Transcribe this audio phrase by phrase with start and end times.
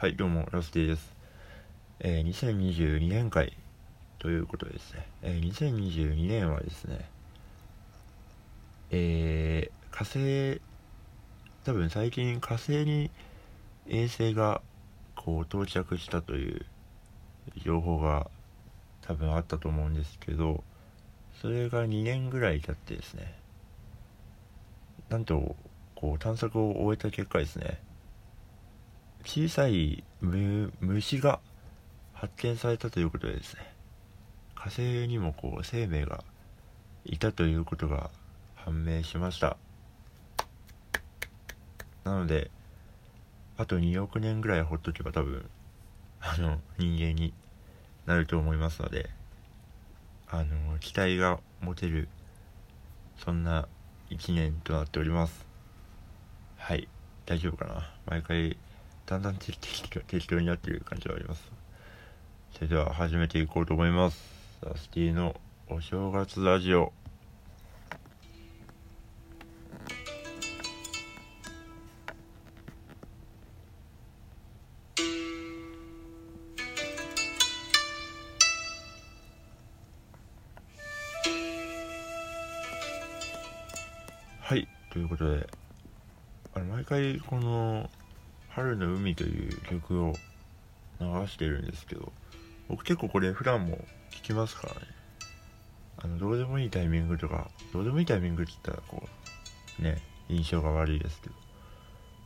[0.00, 1.12] はい、どうも、ラスティです。
[1.98, 3.56] えー、2022年会
[4.20, 5.04] ということですね。
[5.22, 7.10] えー、2022年はですね、
[8.92, 10.60] えー、火星、
[11.64, 13.10] 多分最近火星に
[13.88, 14.62] 衛星が
[15.16, 16.64] こう到着したという
[17.64, 18.30] 情報が
[19.02, 20.62] 多分あったと思うんですけど、
[21.42, 23.34] それが2年ぐらい経ってですね、
[25.08, 25.56] なんと、
[25.96, 27.80] こう探索を終えた結果ですね、
[29.28, 31.38] 小さい虫が
[32.14, 33.60] 発見されたということでですね
[34.54, 36.24] 火星にもこう生命が
[37.04, 38.10] いたということが
[38.56, 39.58] 判明しました。
[42.04, 42.50] なので
[43.58, 45.44] あと2億年ぐらいほっとけば多分
[46.22, 47.34] あの人間に
[48.06, 49.10] なると思いますので
[50.26, 52.08] あの期待が持てる
[53.18, 53.68] そんな
[54.08, 55.46] 1年となっております。
[56.56, 56.88] はい
[57.26, 57.92] 大丈夫かな。
[58.06, 58.56] 毎回
[59.08, 59.58] だんだん適
[60.28, 61.50] 当になっている感じはあります。
[62.52, 64.22] それでは始めていこうと思います。
[64.62, 65.34] サスティの
[65.66, 66.92] お正月ラジオ。
[84.40, 84.68] はい。
[84.92, 85.48] ということで
[86.54, 87.88] あの毎回この
[88.58, 90.14] 春の海という曲を
[91.00, 92.12] 流してるんですけど、
[92.68, 93.78] 僕結構これ普段も
[94.10, 94.80] 聴きますからね。
[95.98, 99.08] あの、どうでもいいタイミングとか、どうでもいいタイミングって言ったらこ
[99.78, 101.36] う、ね、印象が悪いですけど、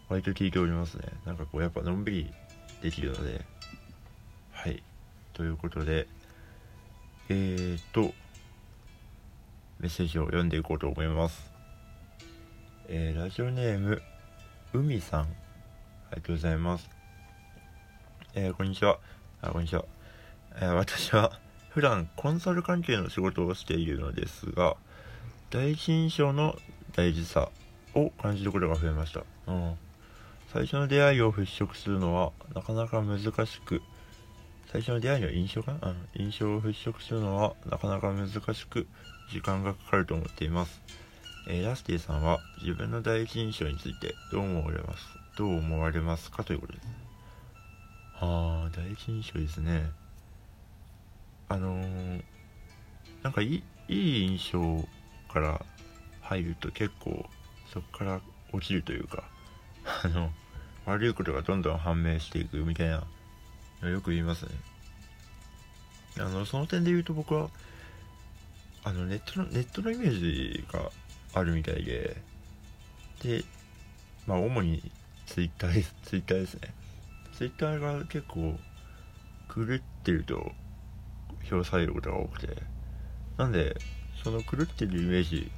[0.09, 1.05] 割と聴いておりますね。
[1.27, 2.33] なんかこう、やっぱのんびり
[2.81, 3.45] できるので、
[4.53, 4.83] はい。
[5.35, 6.09] ということで、
[7.29, 8.15] えーと、
[9.81, 11.53] メッセージを読んでいこうと思います。
[12.89, 14.01] えー、ラジオネーム、
[14.73, 15.42] 海さん
[16.13, 16.91] ありがとうございます。
[18.35, 18.99] えー、こんにちは。
[19.41, 19.87] あ、こんにちは。
[20.57, 24.77] えー、私は普段コンサル関係の仕事をしているのですが、
[25.49, 26.55] 第一印象の
[26.95, 27.49] 大事さ
[27.95, 29.23] を感じることが増えました。
[29.47, 29.75] うん。
[30.53, 33.81] 最初の出会いを払拭するのはなかなか難しく、
[34.71, 38.87] 最初の出会いの印象かな、うん、印象を払拭するのはなかなか難しく、
[39.31, 40.83] 時間がかかると思っています。
[41.49, 45.22] えー、ラスティさんは自分の第一印象についてどう思われます？
[45.37, 46.87] どう思われますかということです。
[48.21, 49.91] ああ第一印象ですね。
[51.49, 52.23] あのー、
[53.23, 54.89] なんかいいい印象
[55.33, 55.65] から
[56.21, 57.27] 入ると結構
[57.73, 58.21] そこから
[58.53, 59.25] 落ちるというか
[60.05, 60.31] あの
[60.87, 64.53] 悪いことがどんどん判明していくみたいなよく言いますね。
[66.19, 67.49] あのその点で言うと僕は
[68.85, 70.91] あのネットのネットのイメージが
[71.35, 72.17] あるみたいで
[73.23, 73.45] で
[74.27, 74.83] まあ主に
[75.27, 75.95] ツイッターです。
[76.03, 76.75] ツイッターですね。
[77.37, 78.59] ツイッターが結構
[79.55, 80.53] 狂ってると
[81.45, 82.63] 評されることが多くて、
[83.37, 83.77] なんで、
[84.23, 85.51] その狂ってるイメージ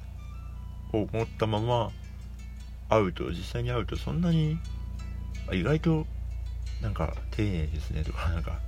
[0.93, 1.91] を持ったまま
[2.89, 4.57] 会うと、実際に会うとそんなに、
[5.51, 6.07] 意外と
[6.81, 8.59] なんか丁寧ですねとか、 なんか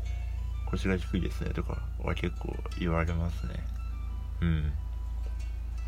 [0.68, 3.54] 腰が低いですねとかは結構言われますね。
[4.42, 4.74] うん。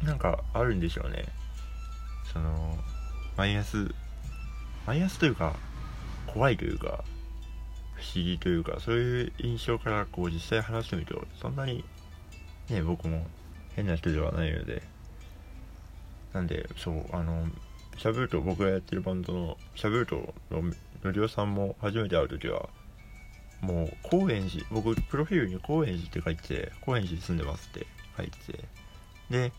[0.04, 1.26] なんかあるんでしょうね。
[2.32, 2.78] その、
[3.36, 3.94] マイナス
[4.86, 5.56] マイナスというか
[6.28, 7.04] 怖いというか
[7.96, 11.84] 不思議というかそういう印象からこう実際話してみるとそんなに
[12.70, 13.26] ね僕も
[13.76, 15.00] 変な人ではないので。
[16.34, 17.48] なんでそうあの
[17.98, 20.62] シャブルト僕がやってるバンドのシャブルトの
[21.04, 22.70] のりおさんも初めて会う時は
[23.62, 28.66] もう高円寺僕プロフィールに高円寺って書いて高円寺に住んでますって書いてて
[29.30, 29.52] で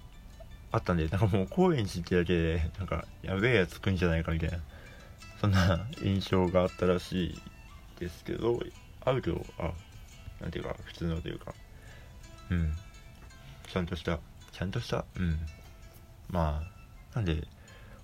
[0.73, 4.59] あったんでなんかもう高円寺ってだけでなんかやべえやつ来んじゃないかみたいな。
[5.41, 7.41] そんな印象があったらしい
[7.99, 8.61] ですけど
[9.05, 9.71] 会うとあ
[10.41, 11.55] なんていうか普通のというか。
[12.51, 12.73] うん。
[13.73, 14.19] ちゃんとした。
[14.53, 15.05] ちゃんとした？
[15.17, 15.39] うん。
[16.29, 16.63] ま
[17.13, 17.47] あなんで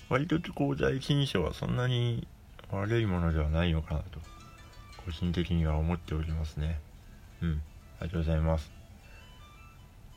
[0.09, 2.27] 割とこう第一印象はそんなに
[2.71, 4.21] 悪いものではないのかなと
[5.05, 6.81] 個人的には思っておりますね。
[7.43, 7.63] うん。
[8.01, 8.71] ありがとうございます。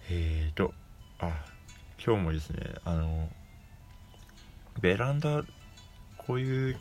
[0.10, 0.74] えーと
[1.20, 1.32] あ
[2.04, 3.28] 今日もですねあの
[4.80, 5.44] ベランダ
[6.18, 6.80] こういう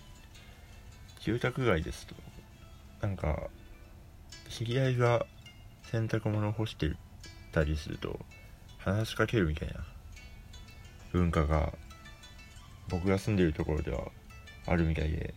[1.20, 2.15] 住宅街ですと
[3.00, 3.49] なんか
[4.49, 5.26] 知り合いが
[5.85, 6.91] 洗濯物を干して
[7.53, 8.19] たりすると
[8.79, 9.75] 話しかけるみたいな
[11.12, 11.73] 文化が
[12.88, 14.09] 僕が住んでるところでは
[14.67, 15.35] あるみたいで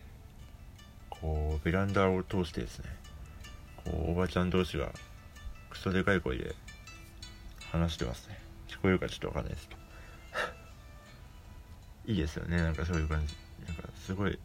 [1.08, 2.86] こうベランダを通してですね
[3.84, 4.90] こうおばちゃん同士が
[5.70, 6.54] クソでかい声で
[7.70, 8.38] 話してますね。
[8.68, 9.80] 聞こえるかちょっとわかんないですけど。
[12.12, 12.58] いいですよね。
[12.58, 13.34] なんかそういう感じ。
[13.66, 14.38] なんかすごい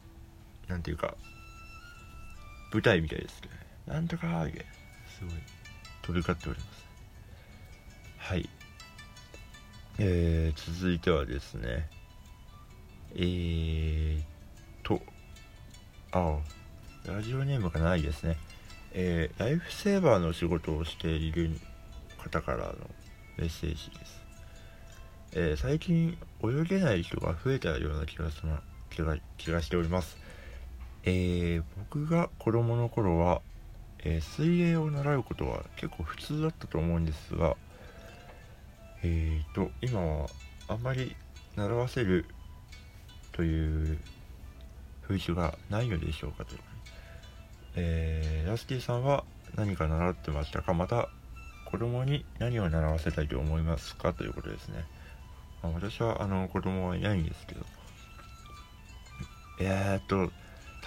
[0.68, 1.16] なんていうか
[2.74, 3.62] 舞台みたいですけどね。
[3.88, 4.60] なんとかーげ。
[4.60, 5.32] すごい。
[6.02, 6.86] 飛び交っております。
[8.18, 8.50] はい。
[10.00, 11.90] えー、続いてはですね。
[13.16, 14.22] えー
[14.84, 15.02] と
[16.12, 16.38] あ
[17.06, 18.38] ラジオネームがないですね。
[18.94, 21.52] えー、ライフセーバーの仕事をしている
[22.18, 22.74] 方からの
[23.38, 24.22] メッセージです、
[25.34, 28.50] えー、最近泳げない人が増えたような気がする
[28.90, 30.18] 気が気がしております。
[31.04, 33.42] えー、僕が子供の頃は、
[34.00, 37.56] えー、水泳を習うことは結構普通だったと思うんですが
[39.04, 40.28] えーと今は
[40.68, 41.16] あんまり
[41.56, 42.26] 習わせる
[43.32, 44.00] という
[45.04, 46.56] 風習がないのでしょうかと。
[47.76, 49.24] えー、ラスティさんは
[49.56, 50.74] 何か習ってましたか？
[50.74, 51.10] また
[51.66, 54.14] 子供に何を習わせたいと思いますか？
[54.14, 54.84] ということですね、
[55.64, 57.66] まあ、私はあの子供はいないんですけど。
[59.60, 60.32] えー、っと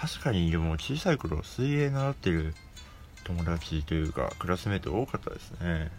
[0.01, 2.55] 確かにでも小さい頃水泳習ってる
[3.23, 5.91] 友達というかクラスメート多かったですね。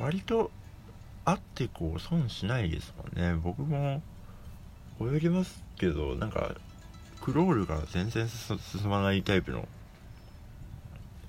[0.00, 0.50] 割と
[1.24, 3.40] 会ってこう損しないですもんね。
[3.40, 4.02] 僕も
[5.00, 6.56] 泳ぎますけどなんか
[7.20, 8.58] クロールが全然進
[8.90, 9.68] まないタイプの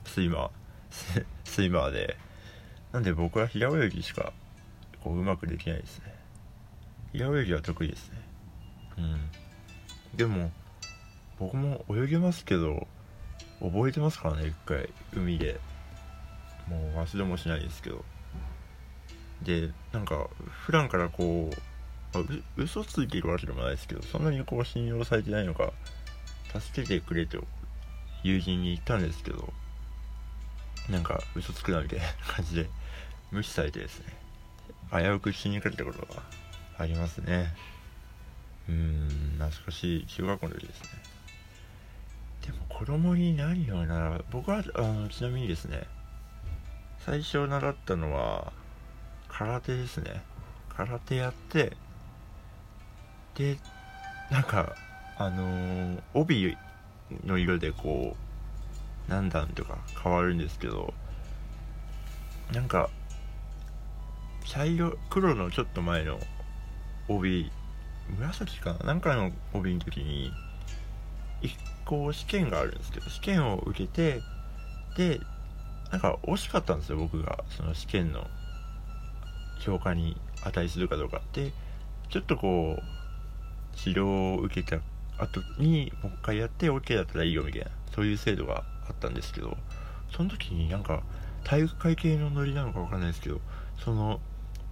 [0.06, 2.18] スイマー スイマーで。
[2.92, 4.33] なんで僕は平泳ぎしか
[5.04, 6.15] こううまくできないですね。
[7.12, 8.21] 平泳ぎは得意ですね。
[8.98, 9.31] うん。
[10.18, 10.51] でも
[11.39, 12.88] 僕も泳げますけど
[13.62, 14.89] 覚えてますからね一回。
[15.13, 15.59] 海で。
[16.68, 18.03] もう忘れもしないですけど。
[19.41, 20.27] でなんか
[20.65, 21.56] 普段からこう
[22.13, 22.24] まあ、
[22.56, 25.74] 嘘ついているわけでもないですけどそんなにこう信用されてないのか
[26.59, 27.44] 助けてくれと
[28.21, 29.51] 友人に言ったんですけど
[30.89, 32.69] なんか嘘つくなみたいな感じで
[33.31, 34.06] 無視されてですね。
[34.91, 36.21] 危うく死にかけたことが
[36.77, 37.53] ありますね。
[38.69, 40.89] うん懐かしい中学校の時ですね。
[42.77, 44.25] 子供に何を習う？
[44.31, 45.83] 僕はあのちなみにですね
[46.99, 48.51] 最初習ったのは
[49.29, 50.21] 空手ですね。
[50.75, 51.73] 空手やって
[53.35, 53.57] で
[54.31, 54.75] なんか
[55.17, 56.57] あのー、帯
[57.25, 58.15] の色でこ
[59.07, 60.93] う何段とか変わるんですけど
[62.51, 62.89] なんか
[64.45, 66.19] 茶色黒のちょっと前の
[67.07, 67.51] 帯
[68.17, 68.85] 紫かな？
[68.87, 70.31] なんかの帯の時に
[71.43, 71.55] 一
[71.85, 74.21] 個試験があるんですけど試験を受けて
[74.97, 75.19] で
[75.91, 77.43] なんか惜しかったんですよ僕が。
[77.49, 78.25] その試験の
[79.59, 81.51] 評価に値するかどうかで
[82.09, 84.81] ちょっとこう治療を受けた
[85.17, 89.55] 後にもう一回やって OK だったらいいよみたいなそういう制度があったんですけど
[90.15, 91.03] その時になんか
[91.43, 93.39] 体育会系のノリなのか分かんないですけど
[93.83, 94.19] その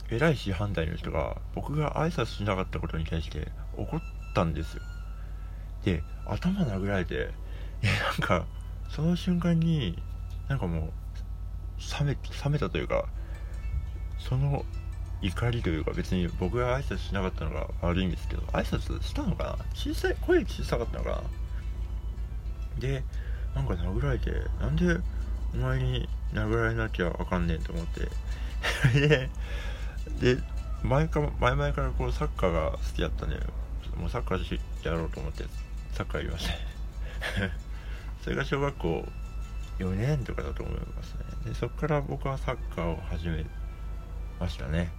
[0.10, 3.48] 偉い師範代の人が僕が挨拶しなかったことに対して
[3.78, 4.02] 怒っ
[4.36, 4.84] たんですよ。
[5.86, 7.30] で頭殴られて
[7.82, 7.88] え
[8.20, 8.46] なんか
[8.90, 10.02] その瞬間に
[10.48, 10.92] なんかもう
[12.00, 13.06] 冷め冷めたというか
[14.20, 14.66] その
[15.22, 19.66] 怒りというか別に僕が挨拶しなかったのが悪いんですけど挨拶したのかな？
[19.74, 21.22] 小さい声小さかったのかな？
[22.80, 23.04] で
[23.56, 24.98] なんか殴られてなんで
[25.54, 28.10] お前に殴られなきゃあかんねんと思って
[29.00, 29.30] で
[30.36, 30.42] で
[30.84, 33.36] 前か前々からこうサッカーが好きだったんで
[33.96, 35.46] もうサッカーやろうと思って
[35.92, 36.54] サッカーやりました
[38.24, 39.06] それが小学校
[39.80, 41.22] 4年とかだと思いますね。
[41.46, 43.46] でそこから僕はサッカーを始め
[44.40, 44.92] ましたね。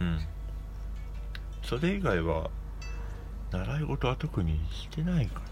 [0.00, 0.20] うん。
[1.62, 2.50] それ以外は
[3.50, 5.46] 習い事は特にしてないかな。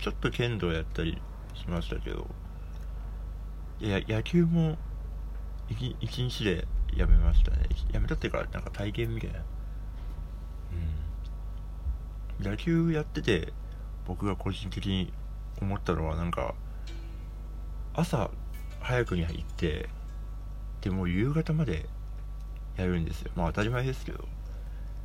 [0.00, 1.20] ちょっと剣道やったり
[1.54, 2.26] しましたけど。
[3.80, 4.76] いや野球も
[5.68, 6.66] 一日で
[6.96, 7.58] やめましたね。
[7.92, 9.38] やめたっていうかなんか体験みたいな。
[12.40, 12.50] うん。
[12.50, 13.52] 野球やってて
[14.08, 15.12] 僕が個人的に
[15.60, 16.54] 思ったのはなんか
[17.94, 18.30] 朝
[18.80, 19.88] 早くに行って
[20.80, 21.86] でも夕方まで
[22.76, 23.32] やるんですよ。
[23.36, 24.26] まあ当たり前ですけど。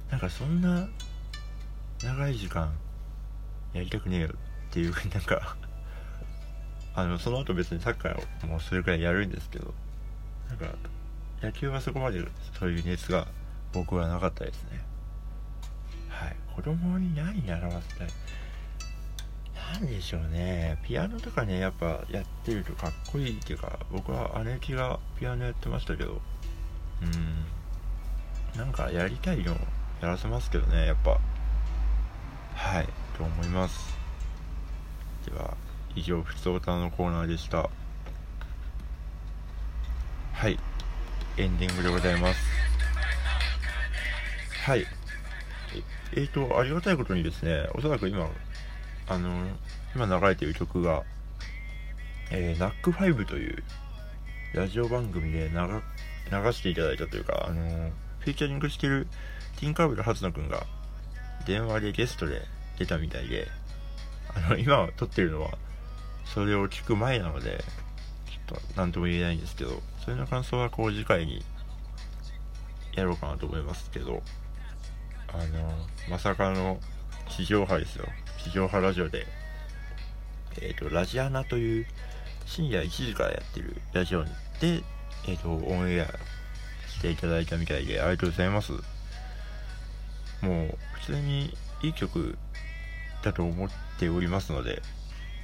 [0.10, 0.88] なんかそんな
[2.04, 2.72] 長い時間
[3.74, 4.30] やりたくねえよ。
[4.30, 5.58] っていうふうになんか
[6.96, 9.74] あのその後別にサッカーをもうそれくらいやるんですけど。
[10.50, 10.68] なんか
[11.42, 12.24] 野球はそこまで
[12.60, 13.28] そういう熱が
[13.74, 14.82] 僕はなかったですね。
[16.10, 16.36] はい。
[16.56, 18.08] 子供に何習わせたい？
[19.74, 20.78] 何でしょうね。
[20.84, 26.22] ピアノとかねやっぱやってるとかっこいいっていうか僕は姉貴がピアノやってましたけど。
[27.02, 28.60] うん。
[28.60, 29.54] なんかやりたいの
[30.00, 31.20] やらせますけどねやっぱ。
[32.54, 32.88] はい
[33.18, 33.98] と思います。
[35.26, 35.58] では
[35.96, 37.70] 以上ふつおたのコーナーでした。
[40.34, 40.60] はい
[41.38, 42.40] エンディングでございます。
[44.66, 44.86] はい。
[46.16, 48.30] えっ、ー、とありがたいことにですねおそらく今
[49.08, 49.48] あの
[49.96, 51.04] 今流れている曲が、
[52.32, 53.64] えー、ナックファイブという
[54.54, 59.08] ラジオ番組で流していただいたというか、あの、フィーチャリングしてる
[59.60, 60.66] ティンカーブル初野くんが
[61.46, 62.42] 電話でゲストで
[62.78, 63.48] 出たみたいで、
[64.36, 65.58] あの、今撮ってるのは、
[66.26, 67.64] それを聞く前なので、
[68.28, 71.44] ちょっと何とも言えないんですけど、それの感想はこう次回に
[72.94, 74.22] やろうかなと思いますけど、
[75.28, 75.74] あの、
[76.10, 76.80] まさかの
[77.30, 78.06] 地上波ですよ。
[78.44, 79.26] 地上波ラジオで、
[80.62, 81.86] えっ、ー、と、ラジアナという
[82.46, 84.30] 深夜1時からやってるラジオで、
[85.28, 86.06] えっ、ー、と、オンエア
[86.90, 88.74] していただいたみたいで、ありがとうございます。
[90.42, 92.38] もう、普通にいい曲
[93.24, 94.82] だと思っておりますので、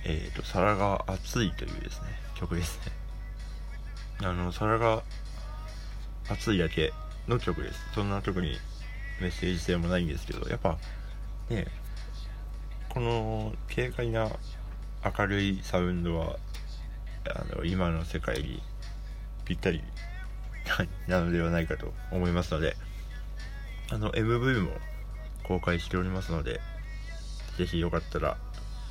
[0.03, 2.91] えっ、ー、と、皿が熱いというですね、曲ですね。
[4.23, 5.03] あの、皿が
[6.29, 6.91] 熱いだけ
[7.27, 7.79] の曲です。
[7.95, 8.57] そんな特に
[9.21, 10.77] メッセージ性もないんですけど、やっぱ、
[11.49, 11.67] ね、
[12.89, 14.29] この軽快な
[15.17, 16.37] 明るいサウンドは、
[17.25, 18.61] あの、今の世界に
[19.45, 19.83] ぴったり
[21.07, 22.75] なのではないかと思いますので、
[23.91, 24.71] あの、MV も
[25.43, 26.61] 公開しておりますので、
[27.57, 28.37] ぜひよかったら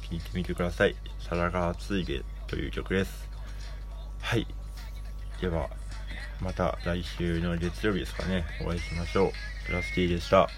[0.09, 0.97] 聴いてみてください。
[1.21, 3.28] 皿が熱いげという曲です。
[4.21, 4.47] はい。
[5.40, 5.71] では、
[6.40, 9.33] また来週の月曜日ですかね、お会いしましょう。
[9.67, 10.49] プラスティでした。